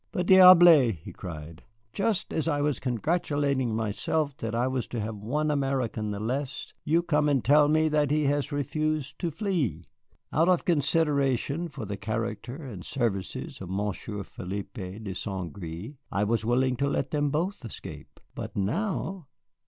But, 0.11 0.25
diable," 0.25 0.93
he 0.93 1.13
cried, 1.13 1.61
"just 1.93 2.33
as 2.33 2.47
I 2.47 2.59
was 2.59 2.79
congratulating 2.79 3.75
myself 3.75 4.35
that 4.37 4.55
I 4.55 4.65
was 4.67 4.87
to 4.87 4.99
have 4.99 5.15
one 5.15 5.51
American 5.51 6.09
the 6.09 6.19
less, 6.19 6.73
you 6.83 7.03
come 7.03 7.29
and 7.29 7.45
tell 7.45 7.67
me 7.67 7.87
that 7.89 8.09
he 8.09 8.23
has 8.23 8.51
refused 8.51 9.19
to 9.19 9.29
flee. 9.29 9.85
Out 10.33 10.49
of 10.49 10.65
consideration 10.65 11.67
for 11.67 11.85
the 11.85 11.97
character 11.97 12.55
and 12.55 12.83
services 12.83 13.61
of 13.61 13.69
Monsieur 13.69 14.23
Philippe 14.23 14.97
de 14.97 15.13
St. 15.13 15.53
Gré 15.53 15.97
I 16.11 16.23
was 16.23 16.43
willing 16.43 16.77
to 16.77 16.87
let 16.89 17.11
them 17.11 17.29
both 17.29 17.63
escape. 17.63 18.19
But 18.33 18.57
now?" 18.57 19.27